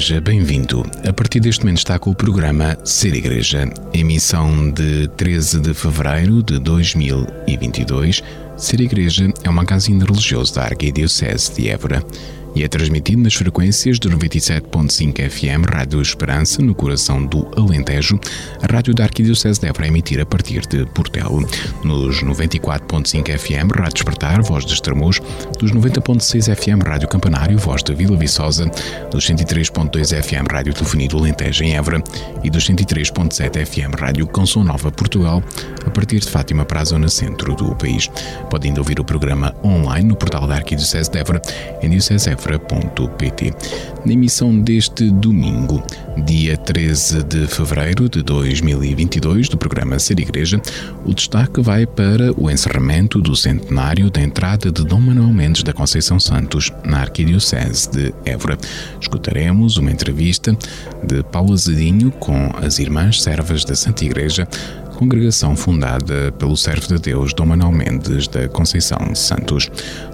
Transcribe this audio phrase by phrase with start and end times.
[0.00, 0.82] Igreja, bem-vindo.
[1.06, 6.42] A partir deste momento está com o programa Ser Igreja, emissão de 13 de fevereiro
[6.42, 8.22] de 2022.
[8.56, 12.02] Ser Igreja é um magazine religioso da Arquidiocese de Évora
[12.54, 18.18] e é transmitido nas frequências do 97.5 FM Rádio Esperança, no coração do Alentejo,
[18.62, 21.46] a rádio da Arquidiocese de Évora a emitir a partir de Portelo,
[21.84, 25.20] nos 94.5 FM Rádio Despertar, Voz de Estremoz,
[25.58, 28.70] dos 90.6 FM Rádio Campanário, Voz de Vila Viçosa,
[29.10, 32.02] dos 103.2 FM Rádio Telefonia do Alentejo em Évora.
[32.42, 35.42] E dos 103.7 FM Rádio Canção Nova Portugal,
[35.90, 38.08] a partir de Fátima para a zona centro do país.
[38.48, 41.42] Pode ainda ouvir o programa online no portal da Arquidiocese de Évora,
[41.82, 43.52] em diocesevra.pt.
[44.06, 45.82] Na emissão deste domingo,
[46.24, 50.62] dia 13 de fevereiro de 2022, do programa Ser Igreja,
[51.04, 55.72] o destaque vai para o encerramento do centenário da entrada de Dom Manuel Mendes da
[55.72, 58.56] Conceição Santos na Arquidiocese de Évora.
[59.00, 60.56] Escutaremos uma entrevista
[61.02, 64.46] de Paulo Azedinho com as Irmãs Servas da Santa Igreja
[65.00, 69.70] congregação fundada pelo servo de Deus Dom Manuel Mendes da Conceição de Santos.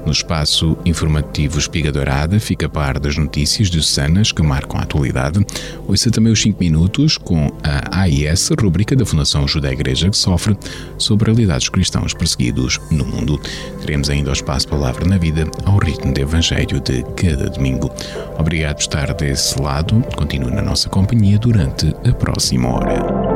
[0.06, 4.84] No espaço informativo Espiga Dourada fica a par das notícias de Sanas que marcam a
[4.84, 5.44] atualidade.
[5.88, 10.56] Ouça também os 5 minutos com a AIS, rubrica da Fundação Judé Igreja que sofre
[10.98, 13.40] sobre a realidade dos cristãos perseguidos no mundo.
[13.80, 17.90] Teremos ainda o espaço Palavra na Vida ao ritmo do Evangelho de cada domingo.
[18.38, 20.00] Obrigado por estar desse lado.
[20.14, 23.35] Continue na nossa companhia durante a próxima hora.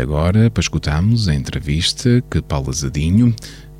[0.00, 3.34] Agora para escutarmos a entrevista que Paulo Azadinho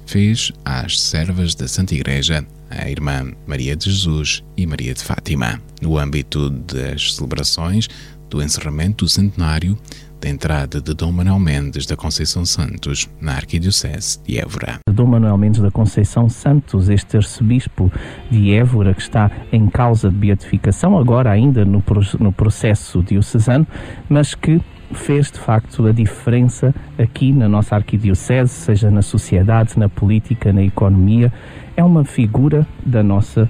[0.04, 5.60] fez às servas da Santa Igreja, a irmã Maria de Jesus e Maria de Fátima,
[5.80, 7.88] no âmbito das celebrações
[8.28, 9.78] do encerramento do centenário
[10.22, 14.78] da entrada de Dom Manuel Mendes da Conceição Santos na Arquidiocese de Évora.
[14.88, 17.90] Dom Manuel Mendes da Conceição Santos, este arcebispo
[18.30, 21.82] de Évora que está em causa de beatificação, agora ainda no,
[22.20, 23.66] no processo diocesano,
[24.08, 24.60] mas que
[24.94, 30.62] fez de facto a diferença aqui na nossa arquidiocese, seja na sociedade, na política, na
[30.62, 31.32] economia.
[31.76, 33.48] É uma figura da nossa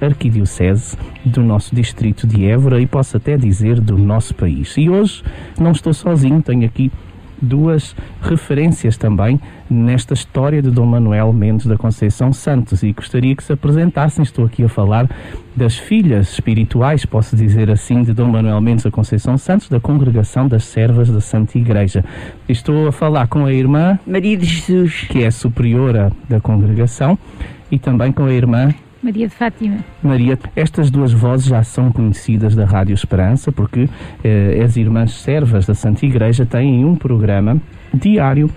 [0.00, 4.76] arquidiocese, do nosso distrito de Évora e posso até dizer do nosso país.
[4.76, 5.22] E hoje
[5.58, 6.90] não estou sozinho, tenho aqui
[7.40, 13.42] duas referências também nesta história de Dom Manuel Mendes da Conceição Santos e gostaria que
[13.42, 14.22] se apresentassem.
[14.22, 15.08] Estou aqui a falar
[15.54, 20.48] das filhas espirituais, posso dizer assim, de Dom Manuel Mendes da Conceição Santos, da Congregação
[20.48, 22.04] das Servas da Santa Igreja.
[22.48, 27.18] Estou a falar com a irmã Maria de Jesus, que é superiora da congregação,
[27.70, 29.78] e também com a irmã Maria de Fátima.
[30.02, 33.88] Maria, estas duas vozes já são conhecidas da Rádio Esperança, porque
[34.22, 37.56] eh, as Irmãs Servas da Santa Igreja têm um programa
[37.94, 38.50] diário,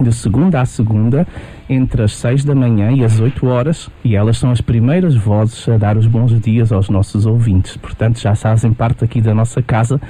[0.00, 1.26] de segunda a segunda,
[1.68, 5.68] entre as seis da manhã e as oito horas, e elas são as primeiras vozes
[5.68, 7.76] a dar os bons dias aos nossos ouvintes.
[7.76, 10.00] Portanto, já fazem parte aqui da nossa casa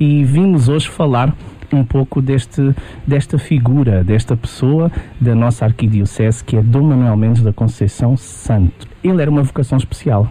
[0.00, 1.34] e vimos hoje falar
[1.72, 2.74] um pouco deste,
[3.06, 8.86] desta figura, desta pessoa da nossa arquidiocese, que é Dom Manuel Mendes da Conceição Santo.
[9.02, 10.28] Ele era uma vocação especial.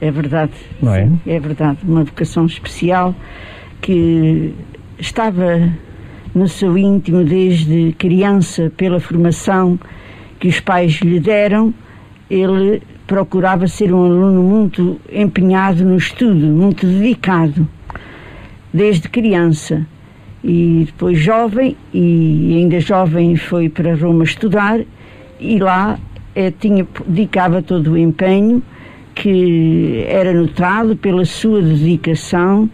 [0.00, 0.52] É verdade.
[0.80, 1.08] Não é?
[1.26, 1.78] É verdade.
[1.84, 3.14] Uma vocação especial
[3.80, 4.54] que
[4.98, 5.72] estava
[6.34, 9.78] no seu íntimo desde criança, pela formação
[10.40, 11.72] que os pais lhe deram.
[12.28, 17.68] Ele procurava ser um aluno muito empenhado no estudo, muito dedicado,
[18.72, 19.86] desde criança
[20.42, 24.80] e depois jovem, e ainda jovem foi para Roma estudar,
[25.38, 25.98] e lá
[26.34, 28.62] eh, tinha, dedicava todo o empenho,
[29.14, 32.68] que era notado pela sua dedicação,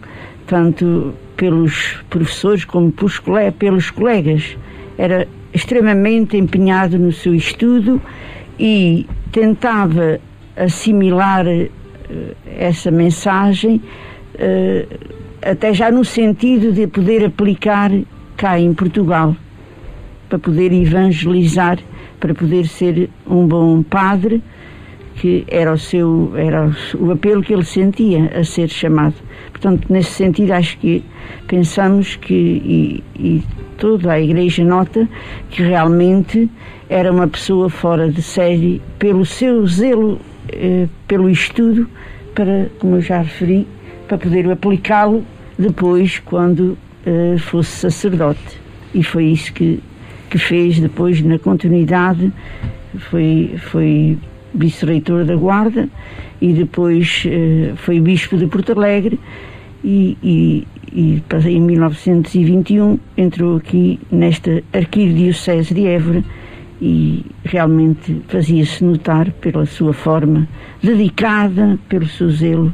[0.47, 3.21] tanto pelos professores como pelos,
[3.57, 4.57] pelos colegas.
[4.97, 8.01] Era extremamente empenhado no seu estudo
[8.59, 10.19] e tentava
[10.55, 11.69] assimilar uh,
[12.57, 13.81] essa mensagem
[14.35, 17.91] uh, até já no sentido de poder aplicar
[18.35, 19.35] cá em Portugal,
[20.27, 21.79] para poder evangelizar,
[22.19, 24.41] para poder ser um bom padre,
[25.15, 29.15] que era o seu era o apelo que ele sentia a ser chamado.
[29.51, 31.03] Portanto, nesse sentido, acho que
[31.47, 33.43] pensamos que e, e
[33.77, 35.07] toda a Igreja nota
[35.49, 36.49] que realmente
[36.89, 40.19] era uma pessoa fora de série pelo seu zelo,
[40.51, 41.89] eh, pelo estudo,
[42.33, 43.67] para, como eu já referi,
[44.09, 45.23] para poder aplicá-lo
[45.57, 46.75] depois quando
[47.05, 48.59] uh, fosse sacerdote.
[48.93, 49.81] E foi isso que,
[50.31, 52.33] que fez depois na continuidade,
[52.97, 54.17] foi, foi
[54.53, 55.87] vice-reitor da Guarda
[56.41, 59.19] e depois uh, foi bispo de Porto Alegre
[59.83, 66.23] e, e, e em 1921 entrou aqui nesta arquidiocese de Évora
[66.81, 70.47] e realmente fazia-se notar pela sua forma
[70.81, 72.73] dedicada, pelo seu zelo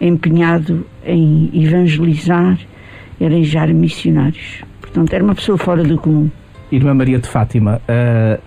[0.00, 2.58] empenhado em evangelizar
[3.20, 4.62] arranjar missionários.
[4.80, 6.30] Portanto, era uma pessoa fora do comum.
[6.70, 8.42] Irmã Maria de Fátima, uh,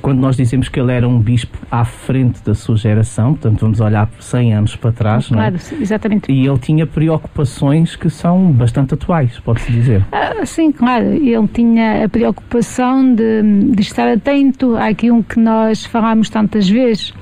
[0.00, 3.80] quando nós dizemos que ele era um bispo à frente da sua geração, portanto vamos
[3.80, 5.82] olhar 100 anos para trás, claro, não é?
[5.82, 6.30] exatamente.
[6.30, 10.04] E ele tinha preocupações que são bastante atuais, pode-se dizer.
[10.12, 11.06] Ah, sim, claro.
[11.06, 13.42] Ele tinha a preocupação de,
[13.74, 17.12] de estar atento àquilo que nós falámos tantas vezes,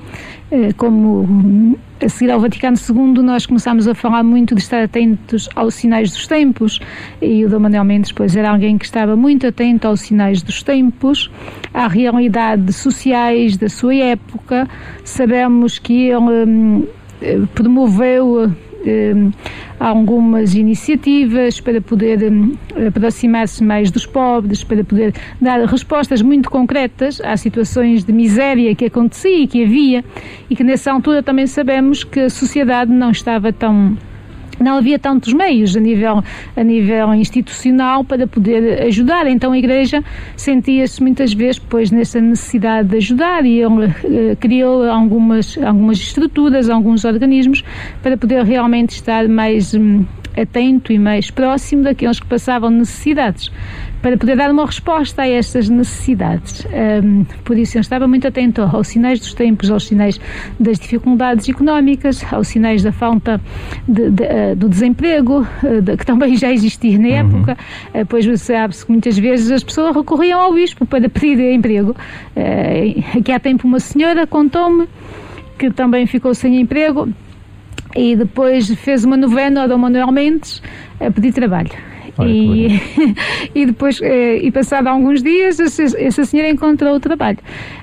[0.77, 5.75] como a seguir ao Vaticano II, nós começámos a falar muito de estar atentos aos
[5.75, 6.79] sinais dos tempos
[7.21, 10.63] e o Dom Manuel Mendes, pois, era alguém que estava muito atento aos sinais dos
[10.63, 11.29] tempos,
[11.73, 14.67] à realidade sociais da sua época.
[15.03, 16.87] Sabemos que ele hum,
[17.21, 18.51] eh, promoveu
[19.79, 22.55] algumas iniciativas para poder hum,
[22.87, 28.85] aproximar-se mais dos pobres, para poder dar respostas muito concretas às situações de miséria que
[28.85, 30.03] acontecia e que havia,
[30.49, 33.97] e que nessa altura também sabemos que a sociedade não estava tão
[34.59, 36.23] não havia tantos meios a nível,
[36.55, 39.27] a nível institucional para poder ajudar.
[39.27, 40.03] Então a Igreja
[40.35, 43.71] sentia-se muitas vezes pois, nessa necessidade de ajudar e uh,
[44.39, 47.63] criou algumas, algumas estruturas, alguns organismos
[48.01, 50.05] para poder realmente estar mais um,
[50.37, 53.51] atento e mais próximo daqueles que passavam necessidades
[54.01, 56.65] para poder dar uma resposta a estas necessidades.
[57.03, 60.19] Um, por isso, eu estava muito atento aos sinais dos tempos, aos sinais
[60.59, 63.41] das dificuldades económicas, aos sinais da falta
[63.87, 67.13] de, de, uh, do desemprego, uh, de, que também já existia na uhum.
[67.13, 67.57] época,
[67.93, 71.95] uh, pois sabe-se que muitas vezes as pessoas recorriam ao bispo para pedir emprego.
[73.17, 74.87] aqui há tempo uma senhora contou-me
[75.57, 77.09] que também ficou sem emprego
[77.95, 80.61] e depois fez uma novena ao Dom Manuel Mendes
[80.99, 81.71] a pedir trabalho
[82.25, 82.81] E,
[83.55, 87.37] e depois, eh, e passado alguns dias, essa senhora encontrou o trabalho.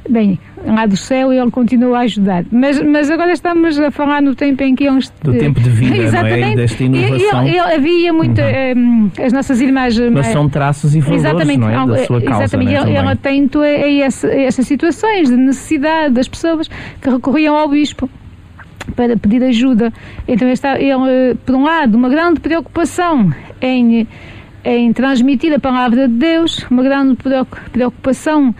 [0.09, 2.45] Bem, lá do céu e ele continua a ajudar.
[2.51, 5.11] Mas, mas agora estamos a falar no tempo em que eles...
[5.23, 6.41] Do tempo de vida, Exatamente.
[6.41, 6.57] não é?
[6.57, 7.49] Desta inovação.
[7.49, 8.41] E, havia muito...
[8.41, 9.11] Uhum.
[9.17, 9.99] Um, as nossas irmãs...
[9.99, 11.87] Mas são traços e valores, exatamente, não é?
[11.87, 12.73] Da sua causa, Exatamente.
[12.73, 16.69] Né, ele, ele atento a, a, essa, a essas situações de necessidade das pessoas
[17.01, 18.11] que recorriam ao bispo
[18.95, 19.93] para pedir ajuda.
[20.27, 24.07] Então está ele, por um lado, uma grande preocupação em,
[24.65, 27.17] em transmitir a palavra de Deus, uma grande
[27.73, 28.55] preocupação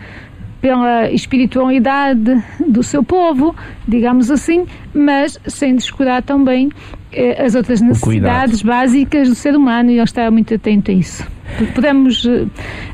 [0.61, 3.55] pela espiritualidade do seu povo,
[3.87, 6.69] digamos assim, mas sem descuidar também
[7.13, 11.25] eh, as outras necessidades básicas do ser humano e ele está muito atento a isso.
[11.73, 12.45] Podemos, eh,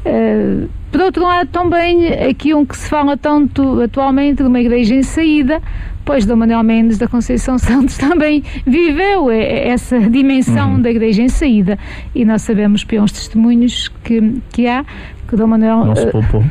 [0.06, 4.94] eh, por outro lado, também aqui um que se fala tanto atualmente de uma igreja
[4.94, 5.62] em saída,
[6.06, 10.82] pois Dom Manuel Mendes da Conceição Santos também viveu essa dimensão uhum.
[10.82, 11.78] da igreja em saída
[12.14, 14.86] e nós sabemos pelos testemunhos que, que há
[15.28, 15.86] que Dom Manuel...
[15.86, 16.44] Não se poupou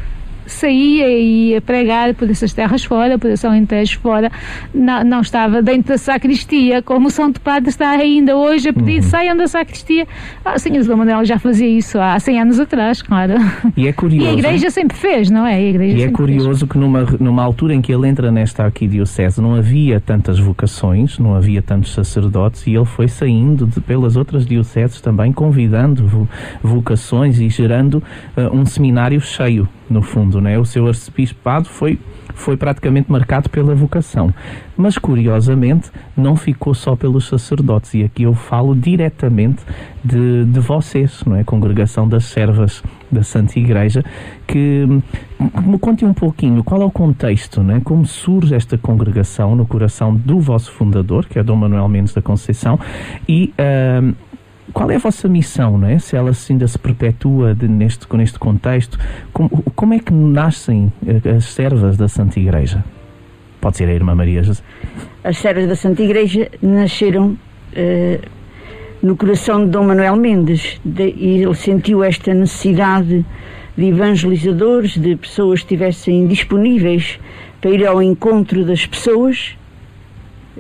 [0.52, 4.30] saía e ia pregar por essas terras fora, por esse Alentejo fora,
[4.74, 8.96] não, não estava dentro da sacristia, como o Santo Padre está ainda hoje a pedir,
[8.96, 9.02] uhum.
[9.02, 10.06] saiam da sacristia.
[10.44, 13.34] Ah, Senhor Dom Manuel já fazia isso há 100 anos atrás, claro.
[13.76, 14.22] E é curioso.
[14.22, 15.54] E a Igreja sempre fez, não é?
[15.54, 16.72] A igreja e é curioso fez.
[16.72, 21.34] que numa, numa altura em que ele entra nesta arquidiocese não havia tantas vocações, não
[21.34, 26.28] havia tantos sacerdotes e ele foi saindo de, pelas outras dioceses também, convidando
[26.62, 28.02] vocações e gerando
[28.36, 30.58] uh, um seminário cheio no fundo, né?
[30.58, 31.98] O seu arcebispado foi
[32.34, 34.34] foi praticamente marcado pela vocação.
[34.76, 39.62] Mas curiosamente não ficou só pelos sacerdotes e aqui eu falo diretamente
[40.04, 41.44] de, de vocês, não é?
[41.44, 44.02] Congregação das Servas da Santa Igreja,
[44.46, 44.86] que
[45.64, 47.80] me conte um pouquinho qual é o contexto, não é?
[47.80, 52.22] Como surge esta congregação no coração do vosso fundador, que é Dom Manuel Mendes da
[52.22, 52.80] Conceição,
[53.28, 54.14] e uh,
[54.72, 55.98] qual é a vossa missão, não é?
[55.98, 58.98] Se ela ainda se perpetua de, neste, neste contexto,
[59.32, 62.84] como, como é que nascem eh, as servas da Santa Igreja?
[63.60, 64.62] Pode ser a Irmã Maria José.
[65.24, 68.28] As servas da Santa Igreja nasceram uh,
[69.02, 73.24] no coração de Dom Manuel Mendes de, e ele sentiu esta necessidade
[73.76, 77.18] de evangelizadores, de pessoas que estivessem disponíveis
[77.60, 79.56] para ir ao encontro das pessoas.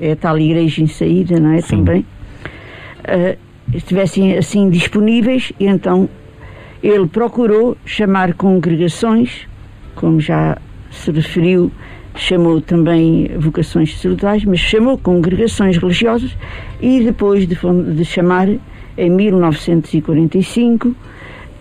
[0.00, 1.60] É a tal igreja em saída, não é?
[1.60, 1.78] Sim.
[1.78, 2.06] Também.
[3.00, 3.36] Uh,
[3.74, 6.08] estivessem assim disponíveis e então
[6.82, 9.46] ele procurou chamar congregações,
[9.94, 10.58] como já
[10.90, 11.70] se referiu,
[12.14, 16.36] chamou também vocações sacerdotais, mas chamou congregações religiosas
[16.80, 17.56] e depois de,
[17.94, 18.48] de chamar,
[18.98, 20.94] em 1945,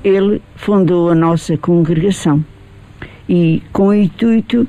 [0.03, 2.43] ele fundou a nossa congregação.
[3.29, 4.67] E com o intuito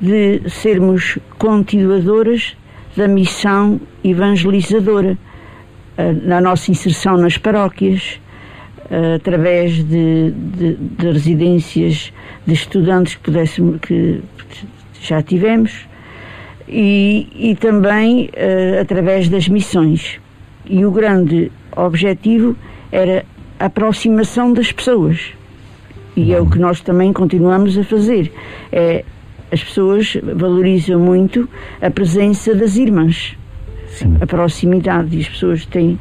[0.00, 2.56] de sermos continuadoras
[2.96, 5.18] da missão evangelizadora
[6.22, 8.20] na nossa inserção nas paróquias,
[9.16, 12.12] através de, de, de, residências
[12.46, 13.30] de estudantes que
[13.82, 14.22] que
[15.00, 15.86] já tivemos
[16.68, 20.20] e, e também uh, através das missões.
[20.66, 22.56] E o grande objetivo
[22.92, 23.24] era
[23.58, 25.32] a aproximação das pessoas.
[26.14, 28.32] E é o que nós também continuamos a fazer.
[28.70, 29.04] É
[29.50, 31.48] as pessoas valorizam muito
[31.80, 33.34] a presença das irmãs
[33.98, 34.16] Sim.
[34.20, 35.98] a proximidade e as pessoas têm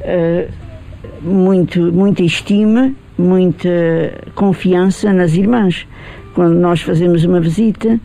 [0.00, 0.50] uh,
[1.22, 3.68] muito, muita estima, muita
[4.34, 5.86] confiança nas irmãs.
[6.34, 7.98] Quando nós fazemos uma visita,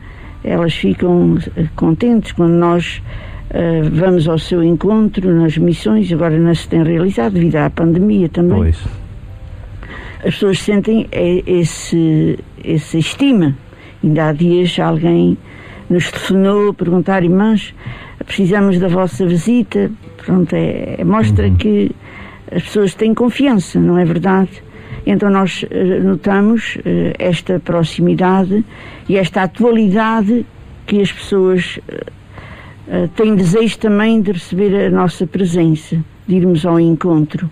[0.44, 3.02] elas ficam eh, contentes quando nós
[3.50, 8.30] uh, vamos ao seu encontro nas missões, agora não se tem realizado devido à pandemia
[8.30, 8.58] também.
[8.58, 8.80] Pois.
[10.20, 13.56] As pessoas sentem esse, essa estima.
[14.04, 15.38] Ainda há dias alguém
[15.90, 17.74] nos telefonou a perguntar, irmãs,
[18.26, 19.92] precisamos da vossa visita.
[20.18, 21.56] Pronto, é, é mostra uhum.
[21.56, 21.92] que
[22.52, 24.64] as pessoas têm confiança, não é verdade?
[25.06, 28.64] Então nós uh, notamos uh, esta proximidade
[29.10, 30.46] e esta atualidade
[30.86, 31.80] que as pessoas
[32.88, 35.98] uh, têm desejo também de receber a nossa presença,
[36.28, 37.50] de irmos ao encontro.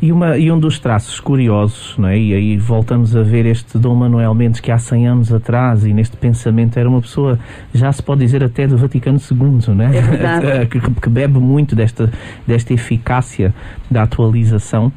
[0.00, 2.18] E, uma, e um dos traços curiosos, não é?
[2.18, 5.94] e aí voltamos a ver este Dom Manuel Mendes que há 100 anos atrás e
[5.94, 7.38] neste pensamento era uma pessoa,
[7.72, 10.60] já se pode dizer até do Vaticano II, não é?
[10.60, 12.12] é que, que bebe muito desta,
[12.46, 13.54] desta eficácia
[13.90, 14.92] da atualização.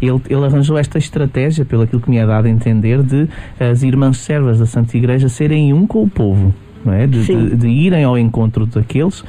[0.00, 3.28] Ele, ele, arranjou esta estratégia, pelo aquilo que me é dado a entender, de
[3.58, 6.54] as irmãs servas da Santa Igreja serem um com o povo,
[6.88, 7.06] é?
[7.06, 9.24] de, de, de irem ao encontro daqueles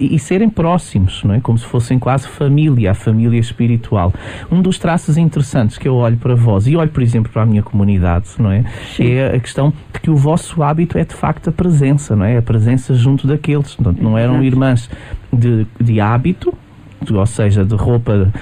[0.00, 1.40] e, serem próximos, não é?
[1.40, 4.12] como se fossem quase família, a família espiritual.
[4.50, 7.46] Um dos traços interessantes que eu olho para vós e olho, por exemplo, para a
[7.46, 8.64] minha comunidade, não é?
[8.96, 9.12] Sim.
[9.12, 12.38] É a questão de que o vosso hábito é de facto a presença, não é?
[12.38, 13.74] A presença junto daqueles.
[13.74, 14.88] Portanto, não eram irmãs
[15.32, 16.54] de, de hábito,
[17.10, 18.32] ou seja, de roupa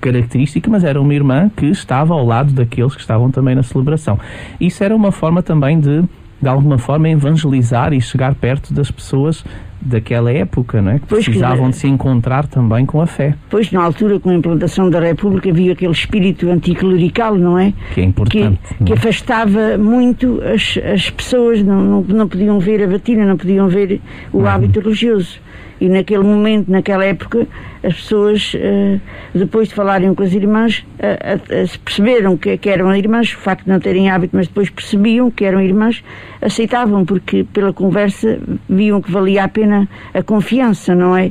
[0.00, 4.18] característica, mas era uma irmã que estava ao lado daqueles que estavam também na celebração.
[4.60, 6.04] Isso era uma forma também de,
[6.40, 9.44] de alguma forma, evangelizar e chegar perto das pessoas
[9.80, 10.98] daquela época, não é?
[10.98, 13.34] Que precisavam que, de se encontrar também com a fé.
[13.48, 17.72] Pois, na altura, com a implantação da República, havia aquele espírito anticlerical, não é?
[17.94, 18.58] Que é importante.
[18.78, 23.36] Que, que afastava muito as, as pessoas, não, não, não podiam ver a batina, não
[23.36, 24.00] podiam ver
[24.32, 24.46] o uhum.
[24.46, 25.38] hábito religioso.
[25.80, 27.46] E naquele momento, naquela época,
[27.82, 29.00] as pessoas, uh,
[29.34, 33.64] depois de falarem com as irmãs, uh, uh, perceberam que, que, eram irmãs, o facto
[33.64, 36.02] de não terem hábito, mas depois percebiam que eram irmãs,
[36.40, 41.30] aceitavam, porque pela conversa viam que valia a pena a confiança, não é?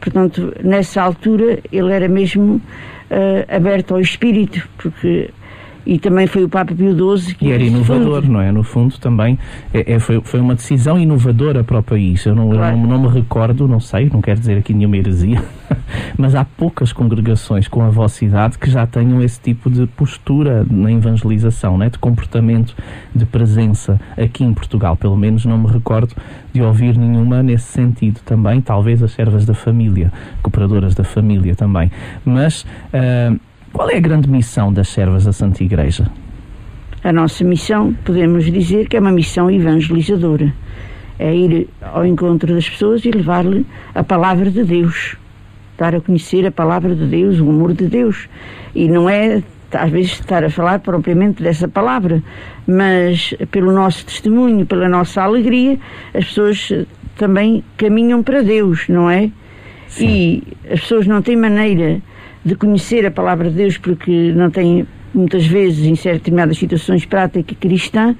[0.00, 2.60] Portanto, nessa altura, ele era mesmo
[3.48, 5.30] aberto ao espírito, porque
[5.88, 7.46] e também foi o Papa Pio XII que.
[7.46, 8.32] E era inovador, fundo.
[8.34, 8.52] não é?
[8.52, 9.38] No fundo, também
[9.72, 12.26] é, é, foi, foi uma decisão inovadora para o país.
[12.26, 12.76] Eu, não, claro.
[12.76, 15.42] eu não, não, me recordo, não sei, não quero dizer aqui nenhuma heresia,
[16.18, 20.66] mas há poucas congregações com a vossa idade que já tenham esse tipo de postura
[20.70, 21.88] na evangelização, né?
[21.88, 22.76] de comportamento,
[23.14, 24.94] de presença aqui em Portugal.
[24.94, 26.14] Pelo menos não me recordo
[26.52, 28.60] de ouvir nenhuma nesse sentido também.
[28.60, 31.90] Talvez as servas da família, cooperadoras da família também.
[32.26, 32.66] Mas.
[32.92, 36.10] Uh, qual é a grande missão das servas da Santa Igreja?
[37.02, 40.52] A nossa missão, podemos dizer que é uma missão evangelizadora.
[41.18, 45.16] É ir ao encontro das pessoas e levar-lhe a palavra de Deus.
[45.76, 48.28] Dar a conhecer a palavra de Deus, o amor de Deus.
[48.74, 52.22] E não é, às vezes, estar a falar propriamente dessa palavra,
[52.66, 55.78] mas pelo nosso testemunho, pela nossa alegria,
[56.14, 56.72] as pessoas
[57.16, 59.30] também caminham para Deus, não é?
[59.88, 60.06] Sim.
[60.06, 62.00] E as pessoas não têm maneira
[62.44, 67.04] de conhecer a palavra de Deus, porque não tem muitas vezes, em certas determinadas situações,
[67.04, 68.14] prática cristã,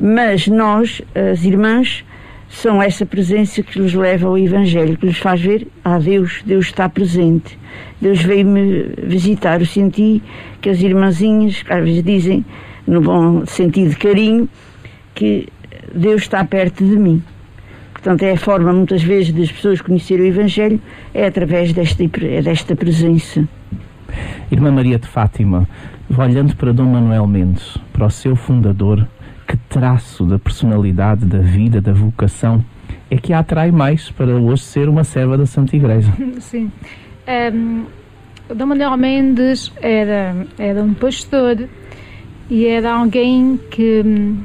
[0.00, 2.04] mas nós, as irmãs,
[2.48, 6.66] são essa presença que nos leva ao Evangelho, que nos faz ver, ah, Deus, Deus
[6.66, 7.58] está presente.
[8.00, 9.60] Deus veio-me visitar.
[9.60, 10.20] Eu senti
[10.60, 12.44] que as irmãzinhas, às vezes dizem,
[12.86, 14.48] no bom sentido de carinho,
[15.14, 15.48] que
[15.94, 17.22] Deus está perto de mim.
[18.02, 20.80] Portanto, é a forma, muitas vezes, das pessoas conhecerem o Evangelho,
[21.12, 22.02] é através desta,
[22.42, 23.46] desta presença.
[24.50, 25.68] Irmã Maria de Fátima,
[26.16, 29.06] olhando para Dom Manuel Mendes, para o seu fundador,
[29.46, 32.64] que traço da personalidade, da vida, da vocação
[33.10, 36.12] é que a atrai mais para hoje ser uma serva da Santa Igreja?
[36.38, 36.70] Sim.
[37.52, 37.84] Um,
[38.54, 41.68] Dom Manuel Mendes era, era um pastor
[42.48, 44.38] e era alguém que hum,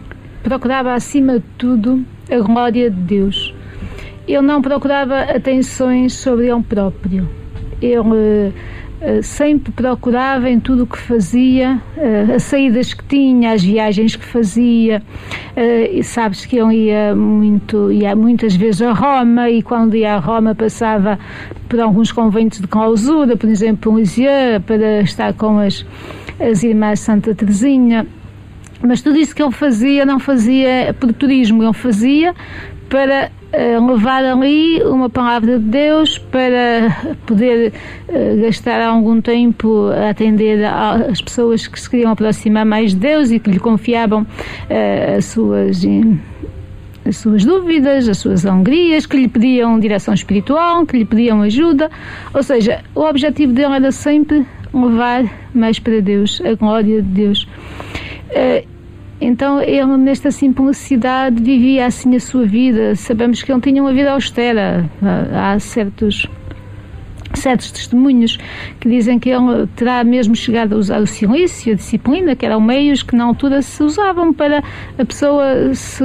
[0.43, 3.53] procurava, acima de tudo, a glória de Deus.
[4.27, 7.29] Ele não procurava atenções sobre ele próprio.
[7.81, 8.53] Ele
[9.01, 14.15] eh, sempre procurava em tudo o que fazia, uh, as saídas que tinha, as viagens
[14.15, 15.03] que fazia.
[15.91, 20.19] E sabes que ele ia muito, ia muitas vezes a Roma e quando ia a
[20.19, 21.19] Roma passava
[21.69, 25.85] por alguns conventos de clausura, por exemplo, em Lisieux, para estar com as,
[26.39, 28.07] as irmãs Santa Teresinha.
[28.87, 32.33] Mas tudo isso que ele fazia, não fazia por turismo, ele fazia
[32.89, 37.73] para uh, levar ali uma palavra de Deus, para poder
[38.07, 43.31] uh, gastar algum tempo a atender às pessoas que se queriam aproximar mais de Deus
[43.31, 45.83] e que lhe confiavam uh, as suas
[47.07, 51.91] as suas dúvidas, as suas alegrias, que lhe pediam direção espiritual, que lhe pediam ajuda.
[52.33, 54.43] Ou seja, o objetivo dele era sempre
[54.73, 57.47] levar mais para Deus, a glória de Deus.
[59.19, 62.95] Então ele, nesta simplicidade, vivia assim a sua vida.
[62.95, 64.89] Sabemos que ele tinha uma vida austera.
[65.33, 66.27] Há certos
[67.35, 68.37] certos testemunhos
[68.79, 72.61] que dizem que ele terá mesmo chegado a usar o silêncio, a disciplina, que eram
[72.61, 74.63] meios que na altura se usavam para
[74.97, 76.03] a pessoa se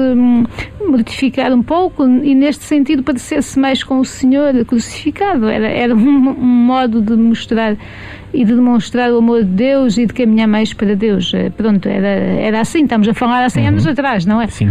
[0.80, 5.48] mortificar um pouco e neste sentido parecer-se mais com o Senhor crucificado.
[5.48, 7.76] Era, era um, um modo de mostrar
[8.32, 11.32] e de demonstrar o amor de Deus e de caminhar mais para Deus.
[11.34, 13.68] Eh, pronto, era, era assim, estamos a falar há 100 uhum.
[13.68, 14.46] anos atrás, não é?
[14.46, 14.70] Sim.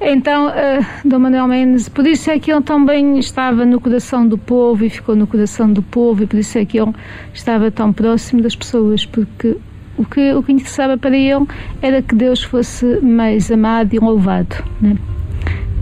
[0.00, 4.36] Então, uh, Dom Manuel Mendes, por isso é que ele também estava no coração do
[4.36, 6.92] povo e ficou no coração do povo, e por isso é que ele
[7.32, 9.56] estava tão próximo das pessoas, porque
[9.96, 11.46] o que, o que interessava para ele
[11.80, 14.56] era que Deus fosse mais amado e louvado.
[14.80, 14.96] Né?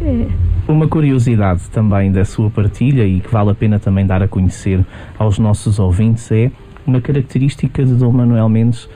[0.03, 0.27] É.
[0.71, 4.85] Uma curiosidade também da sua partilha e que vale a pena também dar a conhecer
[5.19, 6.51] aos nossos ouvintes é
[6.87, 8.89] uma característica de Dom Manuel Mendes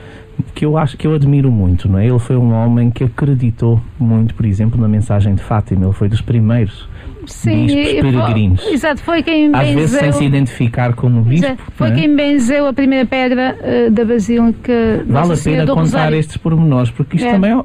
[0.53, 2.07] que eu acho que eu admiro muito, não é?
[2.07, 5.85] Ele foi um homem que acreditou muito, por exemplo, na mensagem de Fátima.
[5.85, 6.87] Ele foi dos primeiros
[7.27, 8.63] Sim, bispos peregrinos.
[8.63, 11.45] Foi, exato, foi quem Às benzeu, vezes sem se identificar como bispo.
[11.45, 11.91] Exato, foi é?
[11.91, 16.17] quem benzeu a primeira pedra uh, da Basílica Vale a pena contar Rosário.
[16.17, 17.31] estes pormenores, porque isto é.
[17.31, 17.61] também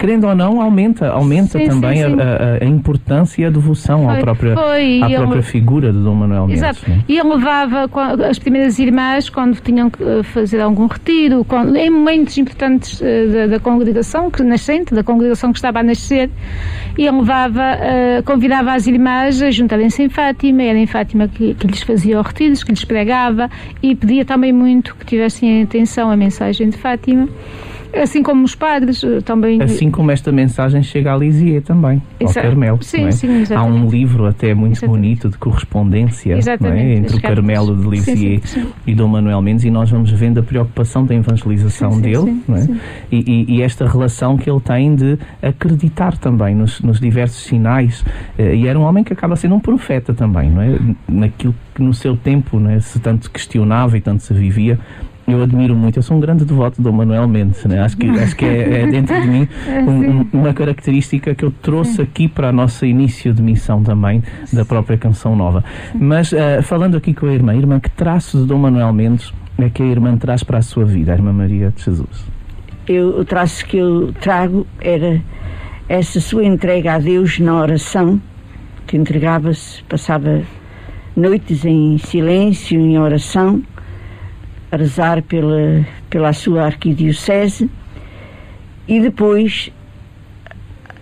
[0.00, 2.16] querendo ou não, aumenta, aumenta sim, também sim, sim.
[2.18, 5.98] A, a, importância e a devoção foi, à própria, foi, à própria ele, figura de
[5.98, 6.62] Dom Manuel Mendes.
[6.62, 6.90] Exato.
[6.90, 7.04] Né?
[7.06, 7.86] E ele levava
[8.26, 13.04] as primeiras irmãs quando tinham que eh, fazer algum retiro, quando, em momentos importantes uh,
[13.30, 16.30] da, da, congregação que nascente, da congregação que estava a nascer,
[16.96, 21.54] e ele levava, uh, convidava as irmãs a juntarem-se em Fátima, era em Fátima que,
[21.54, 23.50] que lhes fazia os retiros, que lhes pregava
[23.82, 27.28] e pedia também muito que tivessem atenção à mensagem de Fátima.
[27.94, 29.60] Assim como os padres eh, também.
[29.62, 32.38] Assim como esta mensagem chega a Lisieux também, Exato.
[32.38, 32.82] ao Carmelo.
[32.82, 33.10] Sim, é?
[33.10, 35.00] sim, Há um livro até muito exatamente.
[35.00, 36.94] bonito de correspondência é?
[36.94, 40.38] entre o Carmelo de Lisieux sim, sim, e Dom Manuel Mendes e nós vamos vendo
[40.38, 42.78] a preocupação da evangelização dele é?
[43.10, 48.04] e, e, e, esta relação que ele tem de acreditar também nos, nos diversos sinais.
[48.38, 50.78] Eh, e era um homem que acaba sendo um profeta também, não é?
[51.08, 52.80] Naquilo que no seu tempo é?
[52.80, 54.78] se tanto questionava e tanto se vivia
[55.32, 57.80] eu admiro muito, eu sou um grande devoto do Manuel Mendes, né?
[57.80, 61.50] acho que, acho que é, é dentro de mim é, um, uma característica que eu
[61.50, 65.64] trouxe aqui para o nosso início de missão também, da própria Canção Nova.
[65.94, 69.68] Mas uh, falando aqui com a irmã, irmã, que traço de Dom Manuel Mendes é
[69.68, 72.26] que a irmã traz para a sua vida, a irmã Maria de Jesus?
[72.88, 75.20] Eu, o traço que eu trago era
[75.88, 78.20] essa sua entrega a Deus na oração,
[78.86, 80.42] que entregava-se, passava
[81.14, 83.62] noites em silêncio, em oração,
[84.70, 87.70] a rezar pela, pela sua arquidiocese
[88.86, 89.70] e depois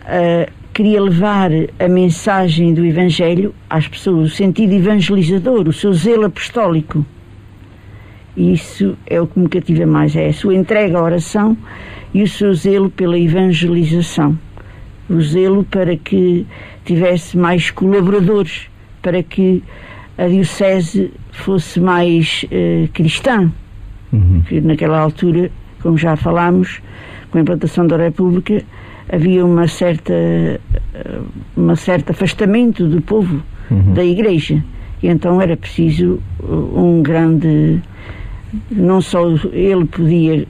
[0.04, 6.26] uh, queria levar a mensagem do Evangelho às pessoas, o sentido evangelizador, o seu zelo
[6.26, 7.04] apostólico.
[8.36, 11.56] Isso é o que me cativa mais, é a sua entrega à oração
[12.14, 14.38] e o seu zelo pela evangelização.
[15.10, 16.46] O zelo para que
[16.84, 18.70] tivesse mais colaboradores,
[19.02, 19.62] para que
[20.18, 23.50] a Diocese fosse mais uh, cristã.
[24.10, 24.42] Uhum.
[24.62, 25.50] naquela altura,
[25.82, 26.80] como já falámos,
[27.30, 28.62] com a implantação da República,
[29.12, 33.94] havia uma certa, uh, uma certo afastamento do povo uhum.
[33.94, 34.64] da Igreja.
[35.02, 37.80] E então era preciso um grande.
[38.70, 40.46] Não só ele podia,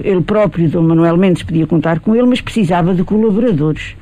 [0.00, 3.96] ele próprio, Dom Manuel Mendes, podia contar com ele, mas precisava de colaboradores.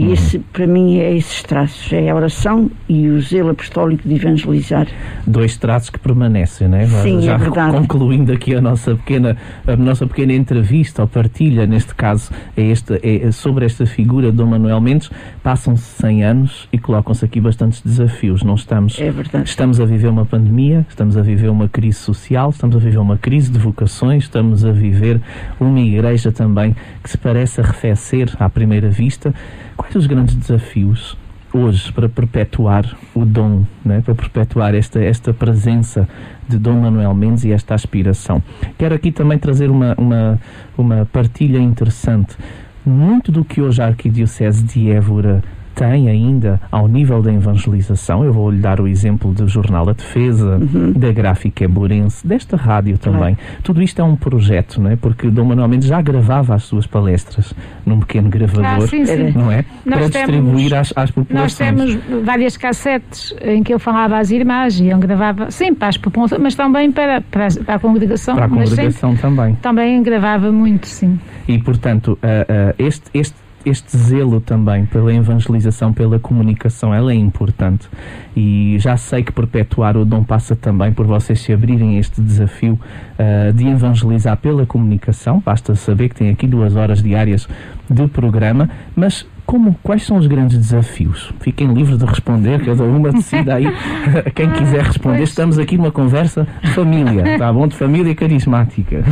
[0.00, 0.12] E uhum.
[0.14, 4.86] esse, para mim, é esses traços: é a oração e o zelo apostólico de evangelizar.
[5.26, 6.86] Dois traços que permanecem, não é?
[6.86, 7.76] Sim, Já é verdade.
[7.76, 9.36] concluindo aqui a nossa pequena,
[9.66, 14.38] a nossa pequena entrevista ou partilha, neste caso, é este, é sobre esta figura de
[14.38, 15.10] Dom Manuel Mendes,
[15.42, 18.42] passam-se 100 anos e colocam-se aqui bastantes desafios.
[18.42, 19.46] Não estamos, é verdade.
[19.46, 23.18] estamos a viver uma pandemia, estamos a viver uma crise social, estamos a viver uma
[23.18, 25.20] crise de vocações, estamos a viver
[25.60, 29.34] uma igreja também que se parece arrefecer à primeira vista.
[29.80, 31.16] Quais os grandes desafios
[31.54, 34.02] hoje para perpetuar o dom, né?
[34.04, 36.06] para perpetuar esta, esta presença
[36.46, 38.42] de Dom Manuel Mendes e esta aspiração?
[38.76, 40.38] Quero aqui também trazer uma, uma,
[40.76, 42.36] uma partilha interessante.
[42.84, 45.42] Muito do que hoje a Arquidiocese de Évora
[45.74, 48.24] tem ainda ao nível da evangelização.
[48.24, 50.92] Eu vou lhe dar o exemplo do Jornal A Defesa, uhum.
[50.92, 53.34] da Gráfica Eburense, desta rádio também.
[53.34, 53.62] Claro.
[53.62, 54.96] Tudo isto é um projeto, não é?
[54.96, 57.54] Porque Dom Manuel Mendes já gravava as suas palestras
[57.84, 59.32] num pequeno gravador, ah, sim, sim.
[59.32, 59.64] não é?
[59.84, 61.76] Nós para distribuir às, às populações.
[61.76, 65.88] Nós temos várias cassetes em que ele falava às irmãs e ele gravava, sim, para
[65.88, 68.36] as populações, mas também para, para, a, congregação.
[68.36, 69.54] Para a congregação também.
[69.56, 71.18] Também gravava muito, sim.
[71.48, 77.14] E, portanto, uh, uh, este, este este zelo também pela evangelização, pela comunicação, ela é
[77.14, 77.88] importante.
[78.36, 82.78] E já sei que perpetuar o dom passa também por vocês se abrirem este desafio
[83.18, 85.42] uh, de evangelizar pela comunicação.
[85.44, 87.48] Basta saber que tem aqui duas horas diárias
[87.88, 91.32] de programa, mas como, quais são os grandes desafios?
[91.40, 93.66] Fiquem livres de responder, cada uma decida aí
[94.34, 95.24] quem quiser responder.
[95.24, 97.66] Estamos aqui numa conversa de família, tá bom?
[97.66, 99.04] De família carismática.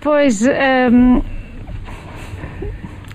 [0.00, 0.42] Pois.
[0.42, 1.22] Um ehm,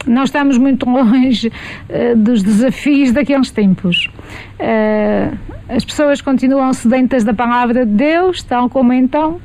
[0.05, 4.09] não estamos muito longe uh, dos desafios daqueles tempos.
[4.59, 9.39] Uh, as pessoas continuam sedentas da palavra de Deus, tal como então.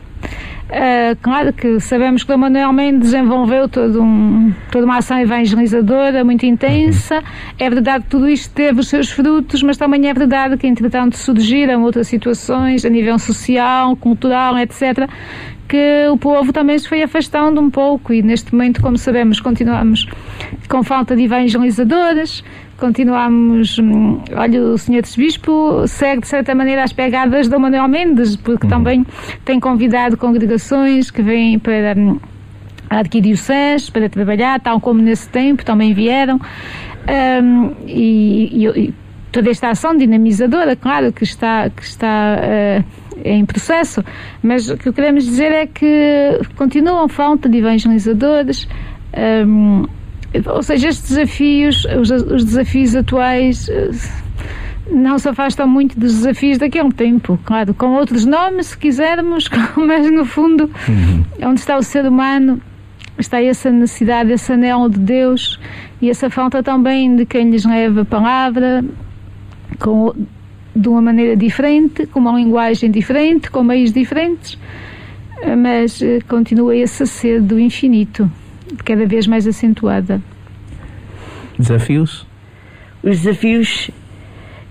[0.65, 6.25] Uh, claro que sabemos que o Manuel Mendes desenvolveu todo um, toda uma ação evangelizadora
[6.25, 7.23] muito intensa.
[7.59, 11.19] É verdade que tudo isto teve os seus frutos, mas também é verdade que, entretanto,
[11.19, 15.07] surgiram outras situações a nível social, cultural, etc.,
[15.75, 20.07] que o povo também se foi afastando um pouco e neste momento, como sabemos, continuamos
[20.69, 22.45] com falta de evangelizadoras,
[22.79, 28.37] continuamos, hum, olha, o senhor Bispo segue de certa maneira as pegadas do Manuel Mendes,
[28.37, 28.71] porque uhum.
[28.71, 29.07] também
[29.45, 32.21] tem convidado congregações que vêm para hum,
[32.89, 36.41] a arquidiocese para trabalhar, tal como nesse tempo também vieram.
[37.43, 38.95] Um, e, e,
[39.33, 42.85] toda esta ação dinamizadora, claro, que está, que está uh,
[43.25, 44.05] em processo,
[44.43, 48.69] mas o que queremos dizer é que continuam falta de evangelizadores.
[49.47, 49.87] Um,
[50.47, 53.71] ou seja, estes desafios, os, os desafios atuais
[54.91, 60.11] não se afastam muito dos desafios daquele tempo, claro, com outros nomes, se quisermos, mas
[60.11, 61.25] no fundo, uhum.
[61.43, 62.61] onde está o ser humano,
[63.19, 65.59] está essa necessidade, esse anel de Deus
[66.01, 68.85] e essa falta também de quem lhes leva a palavra
[69.79, 70.13] com,
[70.75, 74.59] de uma maneira diferente, com uma linguagem diferente, com meios diferentes,
[75.59, 78.31] mas eh, continua essa sede do infinito,
[78.85, 80.21] cada vez mais acentuada.
[81.59, 82.27] Desafios?
[83.03, 83.91] Os desafios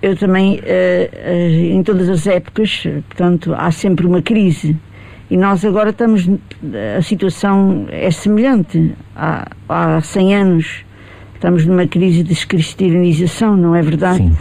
[0.04, 4.76] eu também, uh, uh, em todas as épocas, portanto, há sempre uma crise.
[5.32, 6.30] E nós agora estamos,
[6.98, 8.94] a situação é semelhante.
[9.16, 10.86] Há, há 100 anos
[11.36, 14.18] estamos numa crise de descristianização, não é verdade?
[14.18, 14.36] Sim.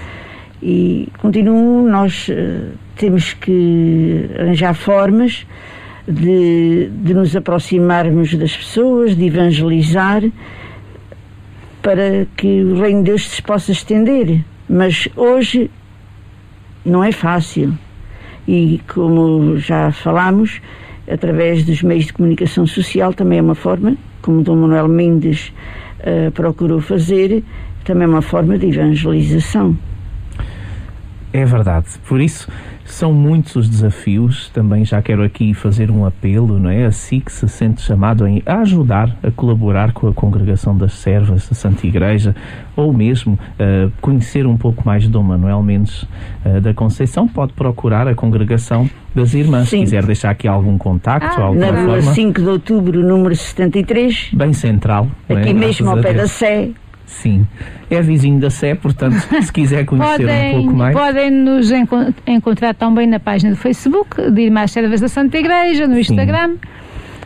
[0.62, 5.46] E continuo, nós uh, temos que arranjar formas
[6.06, 10.22] de, de nos aproximarmos das pessoas, de evangelizar,
[11.82, 15.70] para que o reino de Deus se possa estender mas hoje
[16.82, 17.76] não é fácil.
[18.48, 20.62] E como já falámos,
[21.10, 25.52] através dos meios de comunicação social também é uma forma, como Dom Manuel Mendes
[26.00, 27.44] uh, procurou fazer,
[27.84, 29.76] também é uma forma de evangelização.
[31.32, 31.86] É verdade.
[32.06, 32.48] Por isso,
[32.84, 36.84] são muitos os desafios, também já quero aqui fazer um apelo, não é?
[36.84, 41.48] A si que se sente chamado a ajudar, a colaborar com a congregação das servas
[41.48, 42.36] da Santa Igreja,
[42.76, 46.02] ou mesmo uh, conhecer um pouco mais Dom Manuel Mendes
[46.44, 49.68] uh, da Conceição, pode procurar a congregação das irmãs.
[49.68, 49.78] Sim.
[49.78, 54.30] Se quiser deixar aqui algum contacto, ah, alguma na rua 5 de outubro, número 73.
[54.34, 55.08] Bem central.
[55.28, 55.52] Aqui é?
[55.52, 56.70] mesmo ao pé da Sé.
[57.12, 57.46] Sim.
[57.90, 60.96] É vizinho da Sé, portanto, se quiser conhecer podem, um pouco mais.
[60.96, 61.96] Podem nos enco
[62.26, 66.56] encontrar também na página do Facebook de Irmãs Servas da Santa Igreja, no Instagram.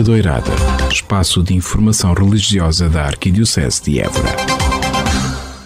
[0.09, 0.49] Doirada,
[0.91, 4.35] espaço de informação religiosa da Arquidiocese de Évora.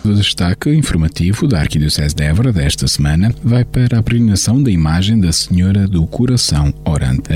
[0.04, 5.18] O destaque informativo da Arquidiocese de Évora desta semana vai para a peregrinação da imagem
[5.18, 6.74] da Senhora do Coração.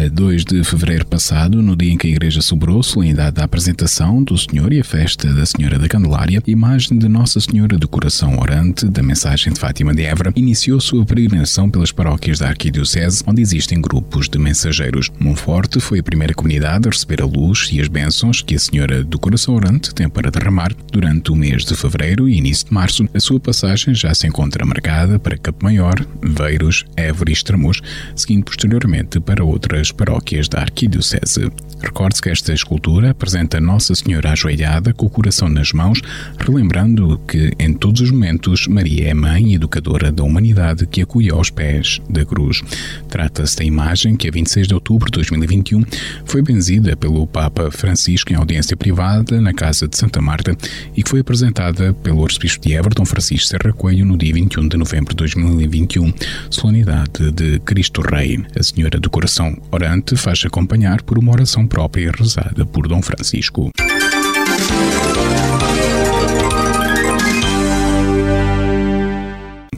[0.07, 4.23] A 2 de fevereiro passado, no dia em que a Igreja a solenidade da apresentação
[4.23, 8.39] do Senhor e a festa da Senhora da Candelária, imagem de Nossa Senhora do Coração
[8.39, 13.41] Orante da mensagem de Fátima de Évora iniciou sua peregrinação pelas paróquias da Arquidiocese, onde
[13.41, 15.11] existem grupos de mensageiros.
[15.19, 19.03] Monforte foi a primeira comunidade a receber a luz e as bênçãos que a Senhora
[19.03, 23.05] do Coração Orante tem para derramar durante o mês de fevereiro e início de março,
[23.13, 27.81] a sua passagem já se encontra marcada para Campo Maior, Veiros, Évora e Estremoz,
[28.15, 31.49] seguindo posteriormente para outras paróquias da Arquidiocese.
[31.81, 36.01] Recorde-se que esta escultura apresenta Nossa Senhora ajoelhada com o coração nas mãos,
[36.39, 41.29] relembrando que em todos os momentos Maria é mãe e educadora da humanidade que acolhe
[41.29, 42.61] aos pés da cruz.
[43.09, 45.83] Trata-se da imagem que a 26 de outubro de 2021
[46.25, 50.55] foi benzida pelo Papa Francisco em audiência privada na Casa de Santa Marta
[50.95, 54.77] e que foi apresentada pelo arcebispo de Everton Francisco Serra Coelho no dia 21 de
[54.77, 56.13] novembro de 2021,
[56.49, 58.43] solenidade de Cristo Rei.
[58.57, 63.71] A Senhora do Coração Orante faz acompanhar por uma oração própria rezada por Dom Francisco.